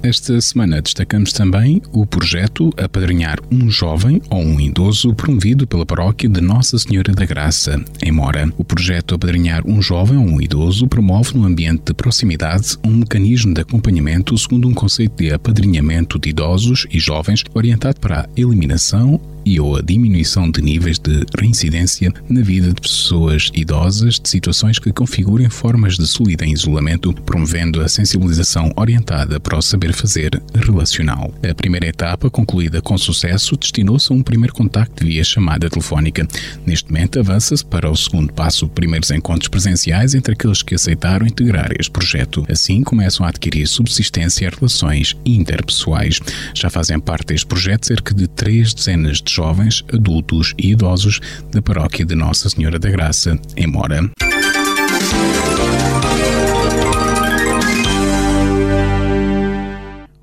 [0.01, 6.29] Esta semana destacamos também o projeto Apadrinhar um Jovem ou um Idoso promovido pela paróquia
[6.29, 8.51] de Nossa Senhora da Graça, em Mora.
[8.57, 13.53] O projeto Apadrinhar um Jovem ou um Idoso promove no ambiente de proximidade um mecanismo
[13.53, 19.19] de acompanhamento segundo um conceito de apadrinhamento de idosos e jovens orientado para a eliminação
[19.49, 24.77] e ou a diminuição de níveis de reincidência na vida de pessoas idosas de situações
[24.77, 30.39] que configurem formas de solidão e isolamento, promovendo a sensibilização orientada para o saber fazer
[30.53, 31.33] relacional.
[31.49, 36.27] A primeira etapa, concluída com sucesso, destinou-se a um primeiro contacto via chamada telefónica.
[36.63, 41.71] Neste momento, avança-se para o segundo passo, primeiros encontros presenciais entre aqueles que aceitaram integrar
[41.79, 42.45] este projeto.
[42.47, 46.19] Assim, começam a adquirir subsistência relações interpessoais.
[46.53, 51.61] Já fazem parte deste projeto cerca de três dezenas de jovens, adultos e idosos da
[51.61, 54.11] paróquia de Nossa Senhora da Graça, em Mora.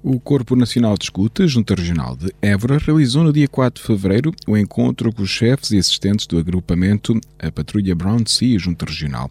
[0.02, 4.34] O Corpo Nacional de Escuta, Junta Regional de Évora, realizou no dia 4 de fevereiro
[4.46, 9.30] o encontro com os chefes e assistentes do agrupamento A Patrulha Brown Sea Junta Regional.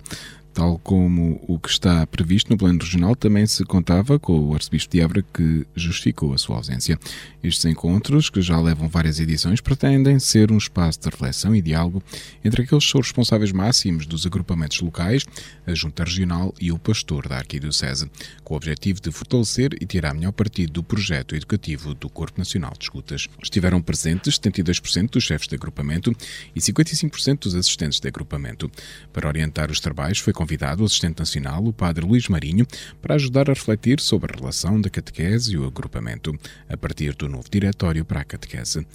[0.55, 4.89] Tal como o que está previsto no plano regional, também se contava com o arcebispo
[4.89, 6.97] de Évora que justificou a sua ausência.
[7.43, 12.01] Estes encontros, que já levam várias edições, pretendem ser um espaço de reflexão e diálogo
[12.43, 15.25] entre aqueles que são responsáveis máximos dos agrupamentos locais,
[15.67, 18.09] a Junta Regional e o pastor da Arquidiocese,
[18.41, 22.71] com o objetivo de fortalecer e tirar melhor partido do projeto educativo do Corpo Nacional
[22.79, 23.27] de Escutas.
[23.43, 26.15] Estiveram presentes 72% dos chefes de agrupamento
[26.55, 28.71] e 55% dos assistentes de agrupamento.
[29.11, 32.67] Para orientar os trabalhos foi convidado o assistente nacional, o padre Luís Marinho,
[33.01, 36.37] para ajudar a refletir sobre a relação da catequese e o agrupamento,
[36.69, 38.85] a partir do novo diretório para a catequese.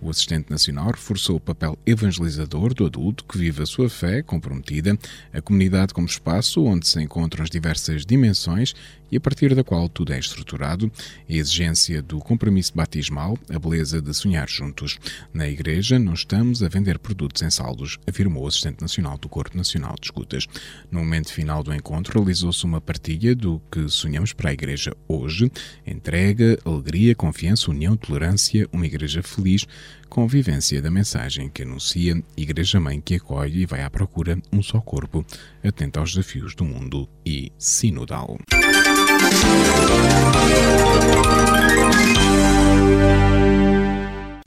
[0.00, 4.98] O assistente nacional reforçou o papel evangelizador do adulto que vive a sua fé comprometida,
[5.32, 8.74] a comunidade como espaço onde se encontram as diversas dimensões
[9.10, 10.90] e a partir da qual tudo é estruturado,
[11.28, 14.98] a exigência do compromisso batismal, a beleza de sonhar juntos.
[15.34, 19.56] Na Igreja não estamos a vender produtos em saldos, afirmou o assistente nacional do Corpo
[19.56, 20.46] Nacional de Escutas.
[20.90, 25.50] No momento final do encontro, realizou-se uma partilha do que sonhamos para a Igreja hoje:
[25.86, 29.66] entrega, alegria, confiança, união, tolerância, uma Igreja feliz,
[30.08, 34.80] convivência da mensagem que anuncia, Igreja Mãe que acolhe e vai à procura um só
[34.80, 35.24] corpo,
[35.62, 38.38] atenta aos desafios do mundo e sinodal.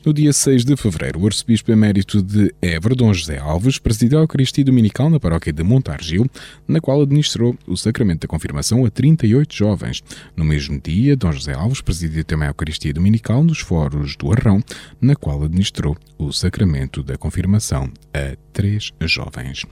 [0.06, 4.24] No dia 6 de fevereiro, o arcebispo emérito de Évora, Dom José Alves, presidiu a
[4.24, 6.30] Eucaristia Dominical na paróquia de Montargil,
[6.68, 10.04] na qual administrou o sacramento da confirmação a 38 jovens.
[10.36, 14.62] No mesmo dia, Dom José Alves presidiu também a Eucaristia Dominical nos foros do Arrão,
[15.00, 19.66] na qual administrou o sacramento da confirmação a três jovens.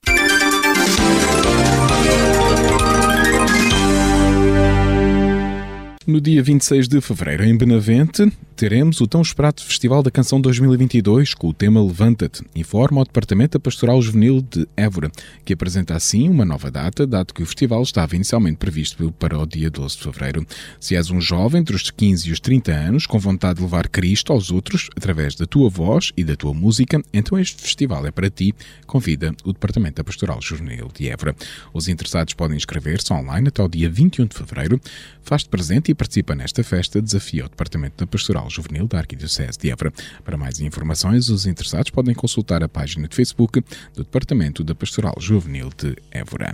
[6.04, 11.32] No dia 26 de fevereiro, em Benavente, teremos o tão esperado Festival da Canção 2022
[11.32, 15.12] com o tema Levanta-te, informa o Departamento da Pastoral Juvenil de Évora,
[15.44, 19.46] que apresenta assim uma nova data, dado que o festival estava inicialmente previsto para o
[19.46, 20.46] dia 12 de fevereiro.
[20.80, 23.88] Se és um jovem entre os 15 e os 30 anos, com vontade de levar
[23.88, 28.10] Cristo aos outros através da tua voz e da tua música, então este festival é
[28.10, 28.52] para ti,
[28.88, 31.36] convida o Departamento da Pastoral Juvenil de Évora.
[31.72, 34.80] Os interessados podem inscrever-se online até o dia 21 de fevereiro.
[35.22, 39.70] Faz-te presente e participa nesta festa, desafia o Departamento da Pastoral Juvenil da Arquidiocese de
[39.70, 39.92] Évora.
[40.24, 43.62] Para mais informações, os interessados podem consultar a página de Facebook
[43.94, 46.52] do Departamento da Pastoral Juvenil de Évora.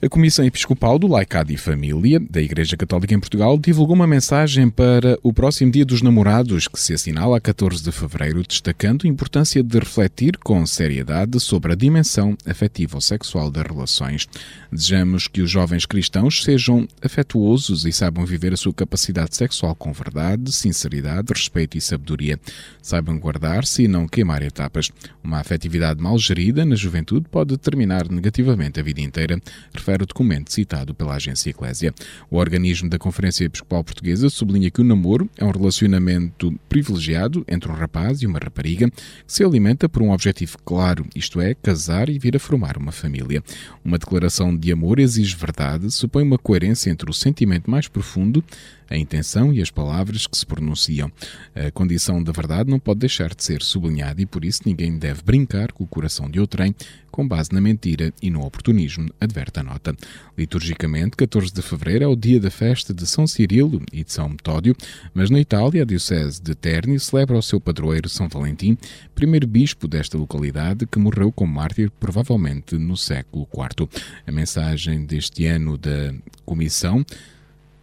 [0.00, 4.70] A Comissão Episcopal do Laicado e Família da Igreja Católica em Portugal divulgou uma mensagem
[4.70, 9.08] para o próximo Dia dos Namorados, que se assinala a 14 de fevereiro, destacando a
[9.08, 14.28] importância de refletir com seriedade sobre a dimensão afetiva ou sexual das relações.
[14.70, 19.92] Desejamos que os jovens cristãos sejam afetuosos e saibam viver a sua capacidade sexual com
[19.92, 22.38] verdade, sinceridade, respeito e sabedoria.
[22.80, 24.92] Saibam guardar-se e não queimar etapas.
[25.24, 29.42] Uma afetividade mal gerida na juventude pode determinar negativamente a vida inteira
[29.88, 31.94] refere o documento citado pela agência Eclésia.
[32.30, 37.70] O organismo da Conferência Episcopal Portuguesa sublinha que o namoro é um relacionamento privilegiado entre
[37.70, 38.94] um rapaz e uma rapariga que
[39.26, 43.42] se alimenta por um objetivo claro, isto é, casar e vir a formar uma família.
[43.82, 48.44] Uma declaração de amor exige verdade, supõe uma coerência entre o sentimento mais profundo
[48.90, 51.12] a intenção e as palavras que se pronunciam.
[51.54, 55.22] A condição da verdade não pode deixar de ser sublinhada e por isso ninguém deve
[55.22, 56.74] brincar com o coração de outrem
[57.18, 59.92] com base na mentira e no oportunismo, adverte a nota.
[60.38, 64.28] Liturgicamente, 14 de fevereiro é o dia da festa de São Cirilo e de São
[64.28, 64.76] Metódio,
[65.12, 68.78] mas na Itália, a Diocese de Terni celebra o seu padroeiro São Valentim,
[69.16, 73.88] primeiro bispo desta localidade que morreu como mártir provavelmente no século IV.
[74.24, 76.14] A mensagem deste ano da
[76.46, 77.04] Comissão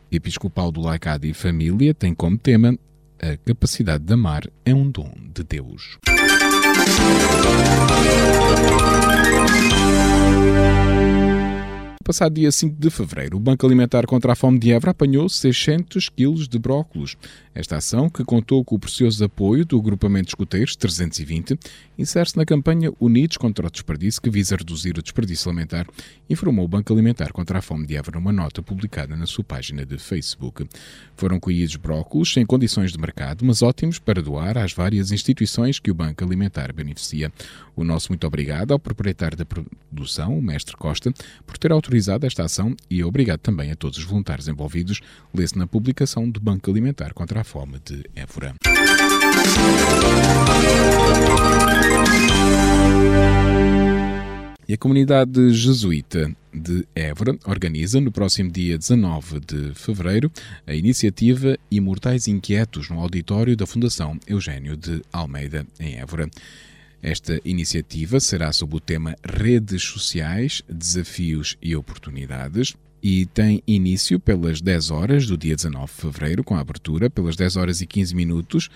[0.10, 2.80] Episcopal do Laicado e Família tem como tema
[3.22, 5.98] a capacidade de amar é um dom de Deus.
[12.06, 16.08] Passado dia 5 de fevereiro, o Banco Alimentar contra a Fome de Évora apanhou 600
[16.10, 17.18] quilos de brócolos.
[17.56, 21.58] Esta ação, que contou com o precioso apoio do Grupamento de Escuteiros 320,
[21.98, 25.88] insere-se na campanha Unidos contra o Desperdício, que visa reduzir o desperdício alimentar,
[26.30, 29.84] informou o Banco Alimentar contra a Fome de Évora numa nota publicada na sua página
[29.84, 30.64] de Facebook.
[31.16, 35.90] Foram colhidos brócolos sem condições de mercado, mas ótimos para doar às várias instituições que
[35.90, 37.34] o Banco Alimentar beneficia.
[37.76, 41.12] O nosso muito obrigado ao proprietário da produção, o Mestre Costa,
[41.48, 45.00] por ter autorizado autorizado esta ação e é obrigado também a todos os voluntários envolvidos,
[45.34, 48.54] lê-se na publicação do Banco Alimentar contra a Fome de Évora.
[54.68, 60.32] E a comunidade jesuíta de Évora organiza, no próximo dia 19 de fevereiro,
[60.68, 66.30] a iniciativa Imortais Inquietos no auditório da Fundação Eugênio de Almeida, em Évora.
[67.08, 74.60] Esta iniciativa será sob o tema Redes Sociais, Desafios e Oportunidades e tem início pelas
[74.60, 78.16] 10 horas do dia 19 de fevereiro, com a abertura pelas 10 horas e 15
[78.16, 78.70] minutos.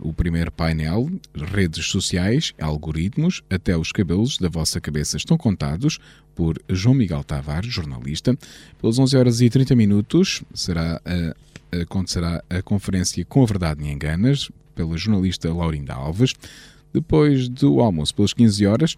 [0.00, 6.00] O primeiro painel, Redes Sociais, Algoritmos, até os cabelos da vossa cabeça estão contados,
[6.34, 8.36] por João Miguel Tavares, jornalista.
[8.80, 13.92] Pelas 11 horas e 30 minutos será a, acontecerá a conferência Com a Verdade e
[13.92, 16.34] Enganas, pela jornalista Laurinda Alves.
[16.96, 18.96] Depois do almoço, pelas 15 horas,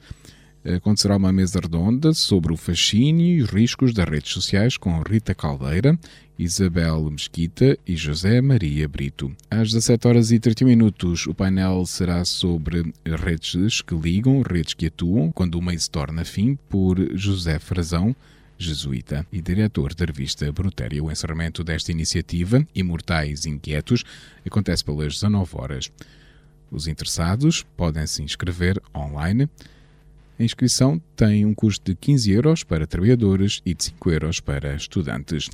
[0.65, 5.35] acontecerá uma mesa redonda sobre o fascínio e os riscos das redes sociais com Rita
[5.35, 5.99] Caldeira,
[6.39, 9.33] Isabel Mesquita e José Maria Brito.
[9.51, 14.87] Às 17 horas e 30 minutos, o painel será sobre redes que ligam, redes que
[14.87, 18.15] atuam, quando uma se torna fim, por José Frazão,
[18.57, 21.03] jesuíta e diretor da revista Brutéria.
[21.03, 24.05] O encerramento desta iniciativa, Imortais Inquietos,
[24.47, 25.91] acontece pelas 19 horas.
[26.71, 29.49] Os interessados podem se inscrever online.
[30.39, 34.75] A inscrição tem um custo de 15 euros para trabalhadores e de 5 euros para
[34.75, 35.49] estudantes.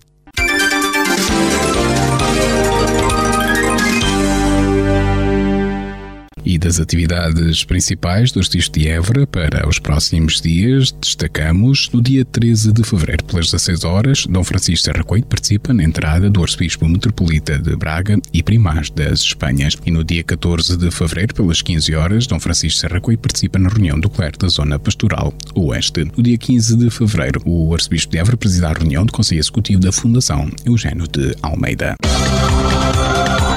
[6.44, 12.24] E das atividades principais do Arcisto de Évora para os próximos dias, destacamos no dia
[12.24, 17.58] 13 de fevereiro, pelas 16 horas, Dom Francisco Coelho participa na entrada do Arcebispo Metropolita
[17.58, 19.76] de Braga e Primaz das Espanhas.
[19.84, 23.68] E no dia 14 de fevereiro, pelas 15 horas, Dom Francisco Serra Coelho participa na
[23.68, 26.04] reunião do clero da Zona Pastoral Oeste.
[26.16, 29.80] No dia 15 de fevereiro, o Arcebispo de Évora presida a reunião do Conselho Executivo
[29.80, 31.96] da Fundação Eugênio de Almeida.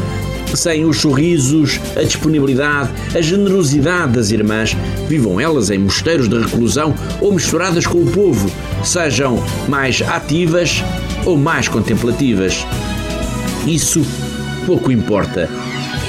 [0.55, 4.75] sem os sorrisos, a disponibilidade, a generosidade das irmãs,
[5.07, 8.51] vivam elas em mosteiros de reclusão ou misturadas com o povo,
[8.83, 10.83] sejam mais ativas
[11.25, 12.65] ou mais contemplativas.
[13.65, 14.05] Isso
[14.65, 15.49] pouco importa.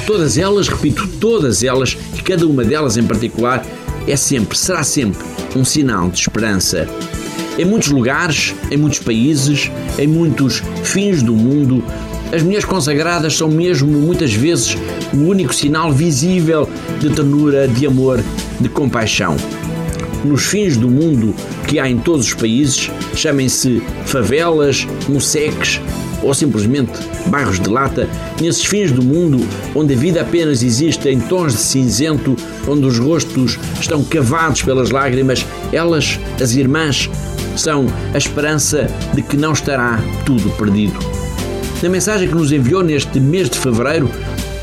[0.06, 3.64] Todas elas, repito, todas elas, e cada uma delas em particular,
[4.06, 5.22] é sempre, será sempre,
[5.54, 6.88] um sinal de esperança.
[7.58, 11.84] Em muitos lugares, em muitos países, em muitos fins do mundo,
[12.32, 14.76] as mulheres consagradas são mesmo muitas vezes
[15.12, 18.24] o único sinal visível de ternura, de amor,
[18.58, 19.36] de compaixão.
[20.24, 21.34] Nos fins do mundo
[21.68, 25.80] que há em todos os países, chamem-se favelas, museques
[26.22, 26.92] ou simplesmente
[27.26, 28.08] bairros de lata,
[28.40, 29.44] nesses fins do mundo
[29.74, 34.90] onde a vida apenas existe em tons de cinzento, onde os rostos estão cavados pelas
[34.90, 37.10] lágrimas, elas, as irmãs,
[37.56, 40.98] são a esperança de que não estará tudo perdido.
[41.82, 44.08] Na mensagem que nos enviou neste mês de fevereiro,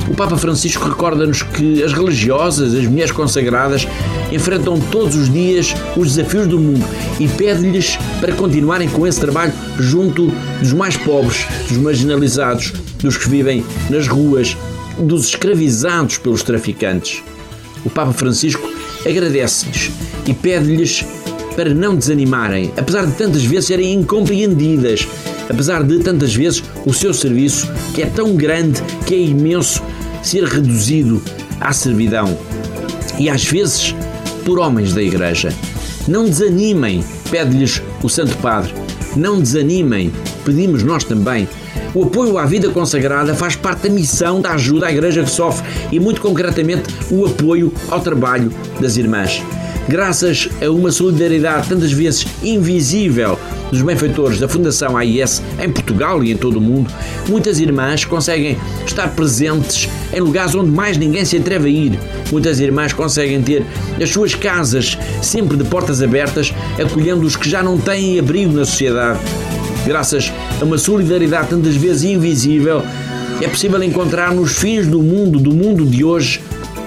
[0.09, 3.87] o Papa Francisco recorda-nos que as religiosas, as mulheres consagradas,
[4.31, 6.85] enfrentam todos os dias os desafios do mundo
[7.19, 9.53] e pede-lhes para continuarem com esse trabalho
[9.83, 14.57] junto dos mais pobres, dos marginalizados, dos que vivem nas ruas,
[14.97, 17.23] dos escravizados pelos traficantes.
[17.85, 18.69] O Papa Francisco
[19.05, 19.91] agradece-lhes
[20.25, 21.05] e pede-lhes
[21.55, 25.07] para não desanimarem, apesar de tantas vezes serem incompreendidas,
[25.49, 29.81] apesar de tantas vezes o seu serviço, que é tão grande, que é imenso,
[30.21, 31.21] ser reduzido
[31.59, 32.37] à servidão.
[33.17, 33.93] E às vezes
[34.49, 35.53] por homens da Igreja.
[36.07, 38.73] Não desanimem, pede-lhes o Santo Padre.
[39.15, 40.11] Não desanimem,
[40.45, 41.47] pedimos nós também.
[41.93, 45.67] O apoio à vida consagrada faz parte da missão da ajuda à Igreja que sofre
[45.91, 49.41] e, muito concretamente, o apoio ao trabalho das irmãs
[49.89, 53.39] graças a uma solidariedade tantas vezes invisível
[53.71, 56.91] dos benfeitores da Fundação AIS em Portugal e em todo o mundo,
[57.27, 61.99] muitas irmãs conseguem estar presentes em lugares onde mais ninguém se atreve a ir.
[62.31, 63.65] Muitas irmãs conseguem ter
[64.01, 68.65] as suas casas sempre de portas abertas, acolhendo os que já não têm abrigo na
[68.65, 69.19] sociedade.
[69.87, 70.31] Graças
[70.61, 72.83] a uma solidariedade tantas vezes invisível,
[73.41, 76.41] é possível encontrar nos fins do mundo, do mundo de hoje,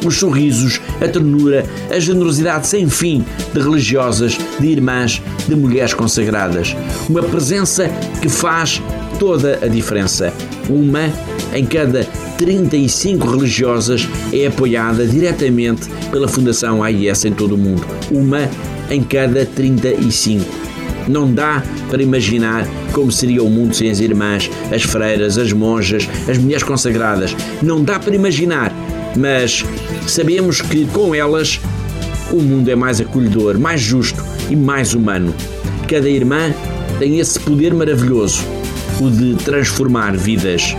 [0.05, 6.77] os sorrisos, a ternura, a generosidade sem fim de religiosas, de irmãs, de mulheres consagradas.
[7.09, 7.89] Uma presença
[8.21, 8.83] que faz
[9.19, 10.33] toda a diferença.
[10.69, 11.13] Uma
[11.55, 12.05] em cada
[12.39, 17.87] 35 religiosas é apoiada diretamente pela Fundação AIS em todo o mundo.
[18.11, 18.49] Uma
[18.91, 20.45] em cada 35.
[21.09, 26.09] Não dá para imaginar como seria o mundo sem as irmãs, as freiras, as monjas,
[26.29, 27.35] as mulheres consagradas.
[27.61, 28.73] Não dá para imaginar
[29.17, 29.65] mas
[30.07, 31.61] sabemos que com elas
[32.33, 35.35] o mundo é mais acolhedor, mais justo e mais humano.
[35.89, 36.55] Cada irmã
[36.99, 38.43] tem esse poder maravilhoso,
[39.01, 40.75] o de transformar vidas.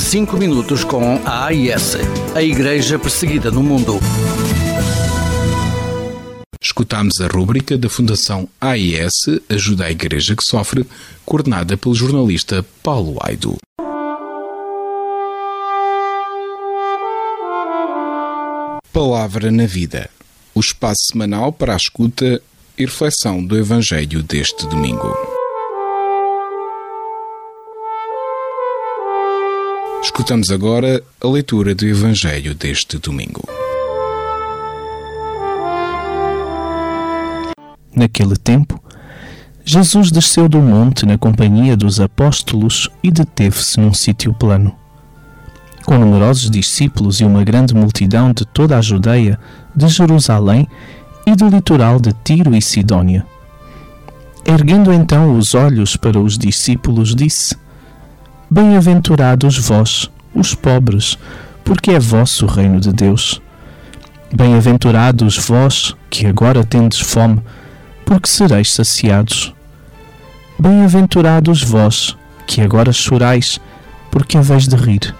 [0.00, 1.96] Cinco minutos com a AIS,
[2.34, 3.98] a Igreja Perseguida no Mundo.
[6.60, 9.12] Escutámos a rúbrica da Fundação AIS
[9.48, 10.86] Ajuda à Igreja que Sofre,
[11.24, 13.58] coordenada pelo jornalista Paulo Aido.
[18.98, 20.10] Palavra na Vida,
[20.52, 22.42] o espaço semanal para a escuta
[22.76, 25.16] e reflexão do Evangelho deste domingo.
[30.02, 33.48] Escutamos agora a leitura do Evangelho deste domingo.
[37.94, 38.82] Naquele tempo,
[39.64, 44.76] Jesus desceu do monte na companhia dos apóstolos e deteve-se num sítio plano
[45.88, 49.40] com numerosos discípulos e uma grande multidão de toda a Judeia,
[49.74, 50.68] de Jerusalém
[51.26, 53.24] e do litoral de Tiro e Sidônia.
[54.44, 57.56] Erguendo então os olhos para os discípulos, disse:
[58.50, 61.16] Bem-aventurados vós, os pobres,
[61.64, 63.40] porque é vosso o reino de Deus.
[64.30, 67.40] Bem-aventurados vós, que agora tendes fome,
[68.04, 69.54] porque sereis saciados.
[70.58, 72.14] Bem-aventurados vós,
[72.46, 73.58] que agora chorais,
[74.10, 75.14] porque haveis de rir.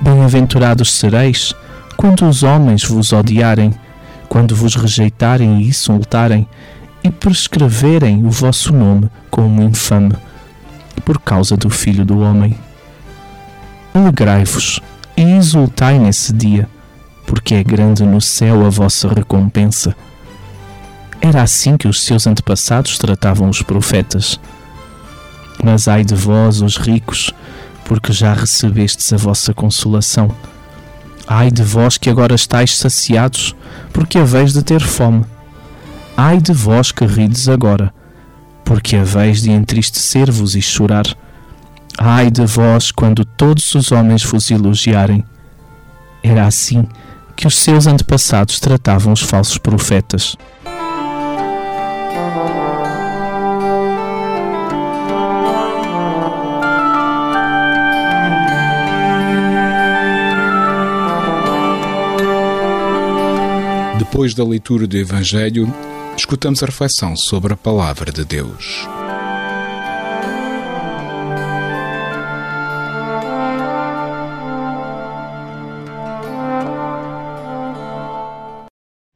[0.00, 1.52] Bem-aventurados sereis,
[1.96, 3.74] quando os homens vos odiarem,
[4.28, 6.46] quando vos rejeitarem e insultarem,
[7.02, 10.14] e prescreverem o vosso nome como infame,
[11.04, 12.56] por causa do Filho do Homem.
[13.92, 14.80] Alegrai-vos
[15.16, 16.68] e exultai nesse dia,
[17.26, 19.96] porque é grande no céu a vossa recompensa.
[21.20, 24.38] Era assim que os seus antepassados tratavam os profetas.
[25.62, 27.32] Mas ai de vós, os ricos,
[27.88, 30.30] porque já recebestes a vossa consolação.
[31.26, 33.56] Ai de vós que agora estáis saciados,
[33.92, 35.24] porque haveis de ter fome.
[36.14, 37.92] Ai de vós que rides agora,
[38.62, 41.06] porque haveis de entristecer-vos e chorar.
[41.96, 45.24] Ai de vós quando todos os homens vos elogiarem.
[46.22, 46.86] Era assim
[47.34, 50.36] que os seus antepassados tratavam os falsos profetas.
[64.18, 65.72] Depois da leitura do Evangelho,
[66.16, 68.84] escutamos a reflexão sobre a Palavra de Deus.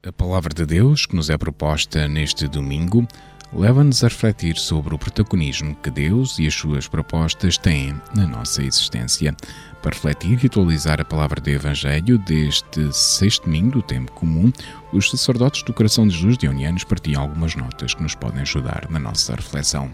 [0.07, 3.05] A Palavra de Deus, que nos é proposta neste domingo,
[3.53, 8.63] leva-nos a refletir sobre o protagonismo que Deus e as suas propostas têm na nossa
[8.63, 9.35] existência.
[9.83, 14.53] Para refletir e atualizar a palavra do Evangelho deste sexto domingo do tempo comum,
[14.93, 18.87] os sacerdotes do Coração de Jesus de Unianos partilham algumas notas que nos podem ajudar
[18.89, 19.91] na nossa reflexão.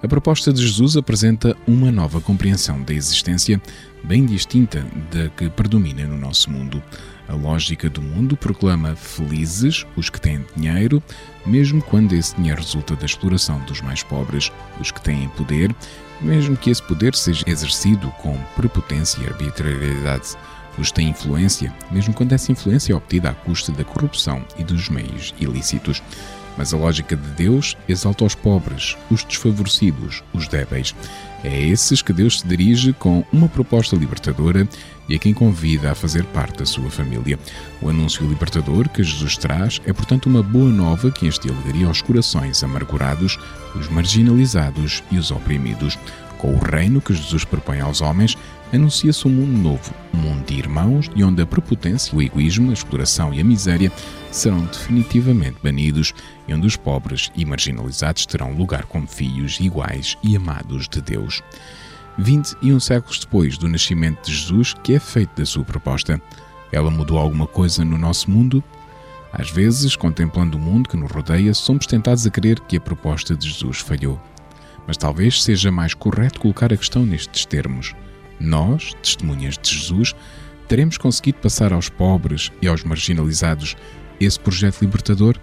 [0.00, 3.60] A proposta de Jesus apresenta uma nova compreensão da existência,
[4.04, 6.80] bem distinta da que predomina no nosso mundo.
[7.26, 11.02] A lógica do mundo proclama felizes os que têm dinheiro,
[11.46, 15.74] mesmo quando esse dinheiro resulta da exploração dos mais pobres, os que têm poder,
[16.20, 20.36] mesmo que esse poder seja exercido com prepotência e arbitrariedade.
[20.78, 24.88] Os têm influência, mesmo quando essa influência é obtida à custa da corrupção e dos
[24.88, 26.02] meios ilícitos.
[26.56, 30.94] Mas a lógica de Deus exalta os pobres, os desfavorecidos, os débeis.
[31.44, 34.66] É a esses que Deus se dirige com uma proposta libertadora
[35.08, 37.38] e a quem convida a fazer parte da sua família.
[37.80, 42.64] O anúncio libertador que Jesus traz é, portanto, uma boa nova que alegria aos corações
[42.64, 43.38] amargurados,
[43.74, 45.98] os marginalizados e os oprimidos.
[46.38, 48.36] Com o reino que Jesus propõe aos homens,
[48.72, 52.74] anuncia-se um mundo novo, um mundo de irmãos e onde a prepotência, o egoísmo, a
[52.74, 53.90] exploração e a miséria
[54.30, 56.12] serão definitivamente banidos
[56.46, 61.42] e onde os pobres e marginalizados terão lugar como filhos iguais e amados de Deus.
[62.18, 66.20] 21 séculos depois do nascimento de Jesus, que é feito da sua proposta,
[66.72, 68.62] ela mudou alguma coisa no nosso mundo?
[69.32, 73.36] Às vezes, contemplando o mundo que nos rodeia, somos tentados a crer que a proposta
[73.36, 74.20] de Jesus falhou.
[74.86, 77.94] Mas talvez seja mais correto colocar a questão nestes termos.
[78.38, 80.14] Nós, testemunhas de Jesus,
[80.68, 83.76] teremos conseguido passar aos pobres e aos marginalizados
[84.20, 85.36] esse projeto libertador?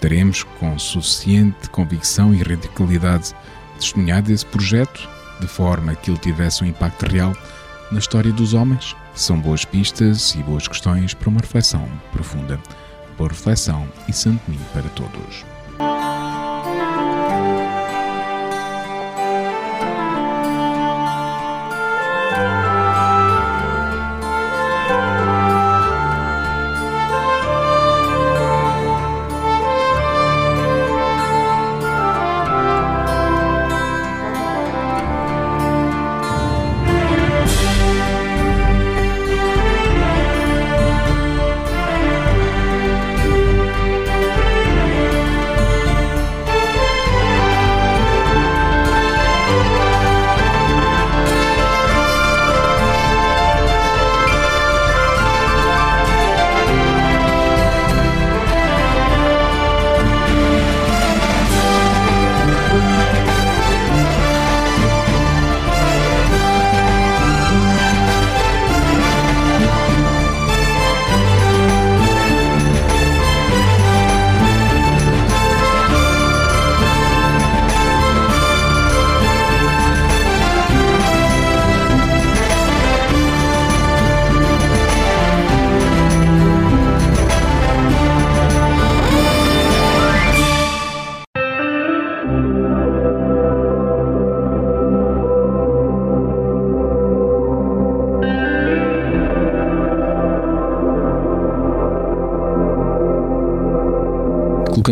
[0.00, 3.34] Teremos, com suficiente convicção e radicalidade,
[3.78, 5.08] testemunhado esse projeto
[5.40, 7.34] de forma que ele tivesse um impacto real
[7.90, 8.94] na história dos homens?
[9.14, 12.60] São boas pistas e boas questões para uma reflexão profunda.
[13.16, 14.42] Boa reflexão e santo
[14.72, 15.55] para todos.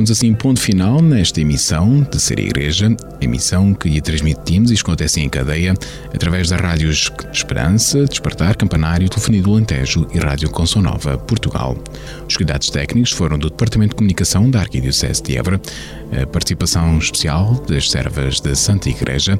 [0.04, 5.28] Colocamos assim ponto final nesta emissão de Ser Igreja, emissão que transmitimos e acontece em
[5.28, 5.74] cadeia
[6.12, 9.56] através das rádios Esperança, Despertar, Campanário, Telefonia do
[10.12, 11.76] e Rádio Consonova, Portugal.
[12.28, 15.60] Os cuidados técnicos foram do Departamento de Comunicação da Arquidiocese de Évora,
[16.22, 19.38] a participação especial das servas da Santa Igreja,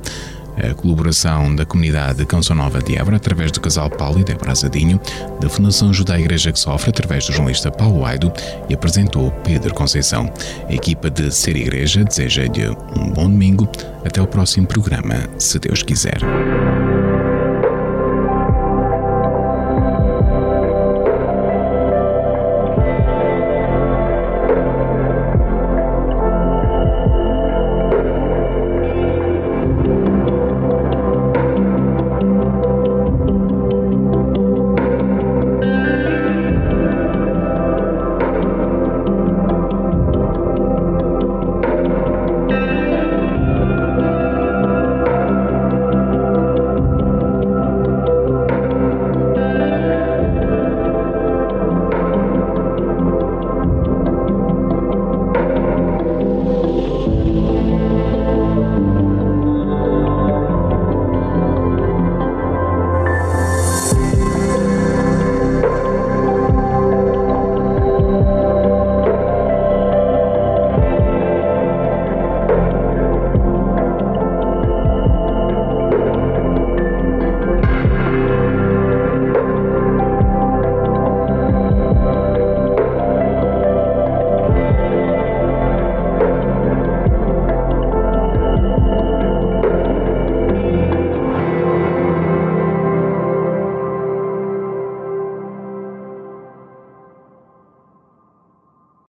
[0.71, 4.53] a colaboração da comunidade de Canção Nova de Évora através do casal Paulo e Débora
[4.53, 5.01] Azadinho,
[5.41, 8.33] da Fundação Judá Igreja que Sofre através do jornalista Paulo Aido
[8.69, 10.33] e apresentou Pedro Conceição.
[10.69, 13.69] A equipa de Ser Igreja deseja-lhe um bom domingo.
[14.05, 16.19] Até o próximo programa, se Deus quiser.